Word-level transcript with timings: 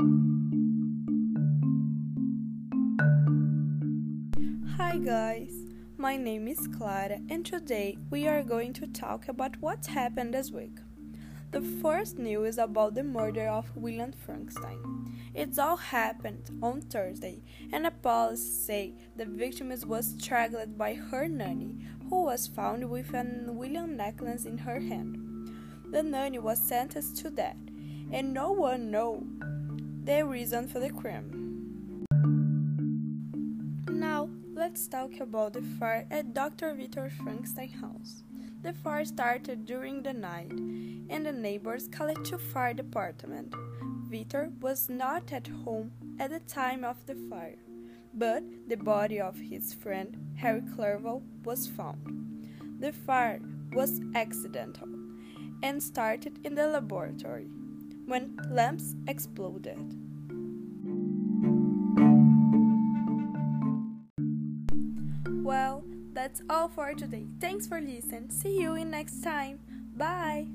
Hi 0.00 0.08
guys, 5.04 5.54
my 5.96 6.16
name 6.16 6.48
is 6.48 6.66
Clara 6.76 7.20
and 7.30 7.46
today 7.46 7.96
we 8.10 8.26
are 8.26 8.42
going 8.42 8.72
to 8.72 8.88
talk 8.88 9.28
about 9.28 9.54
what 9.60 9.86
happened 9.86 10.34
this 10.34 10.50
week. 10.50 10.78
The 11.52 11.60
first 11.60 12.18
news 12.18 12.48
is 12.48 12.58
about 12.58 12.96
the 12.96 13.04
murder 13.04 13.46
of 13.46 13.70
William 13.76 14.10
Frankenstein. 14.10 15.14
It 15.32 15.56
all 15.60 15.76
happened 15.76 16.50
on 16.60 16.80
Thursday, 16.80 17.44
and 17.72 17.84
the 17.84 17.92
police 17.92 18.42
say 18.42 18.94
the 19.14 19.26
victim 19.26 19.72
was 19.86 20.16
strangled 20.18 20.76
by 20.76 20.94
her 20.94 21.28
nanny, 21.28 21.76
who 22.10 22.24
was 22.24 22.48
found 22.48 22.90
with 22.90 23.14
a 23.14 23.24
William 23.46 23.96
necklace 23.96 24.44
in 24.44 24.58
her 24.58 24.80
hand. 24.80 25.52
The 25.92 26.02
nanny 26.02 26.40
was 26.40 26.58
sentenced 26.58 27.18
to 27.18 27.30
death, 27.30 27.54
and 28.10 28.34
no 28.34 28.50
one 28.50 28.90
knows 28.90 29.22
the 30.04 30.22
reason 30.22 30.68
for 30.68 30.80
the 30.80 30.90
crime. 30.90 32.04
Now, 33.88 34.28
let's 34.52 34.86
talk 34.86 35.18
about 35.18 35.54
the 35.54 35.62
fire 35.62 36.06
at 36.10 36.34
Dr. 36.34 36.74
Victor 36.74 37.10
Frankenstein's 37.22 37.80
house. 37.80 38.22
The 38.62 38.74
fire 38.74 39.06
started 39.06 39.64
during 39.64 40.02
the 40.02 40.12
night, 40.12 40.50
and 40.50 41.24
the 41.24 41.32
neighbors 41.32 41.88
called 41.88 42.22
to 42.26 42.36
fire 42.36 42.74
department. 42.74 43.54
Victor 44.10 44.50
was 44.60 44.90
not 44.90 45.32
at 45.32 45.46
home 45.64 45.92
at 46.20 46.30
the 46.30 46.40
time 46.40 46.84
of 46.84 47.06
the 47.06 47.16
fire, 47.30 47.56
but 48.12 48.42
the 48.68 48.76
body 48.76 49.18
of 49.18 49.36
his 49.38 49.72
friend 49.72 50.36
Harry 50.36 50.62
Clerval 50.74 51.22
was 51.44 51.66
found. 51.66 52.50
The 52.78 52.92
fire 52.92 53.40
was 53.72 54.02
accidental 54.14 54.88
and 55.62 55.82
started 55.82 56.40
in 56.44 56.54
the 56.54 56.66
laboratory 56.66 57.48
when 58.06 58.36
lamps 58.50 58.94
exploded. 59.06 59.78
Well, 65.44 65.84
that's 66.12 66.40
all 66.48 66.68
for 66.68 66.94
today. 66.94 67.26
Thanks 67.40 67.66
for 67.66 67.80
listening. 67.80 68.30
See 68.30 68.60
you 68.60 68.74
in 68.74 68.90
next 68.90 69.22
time. 69.22 69.60
Bye. 69.96 70.46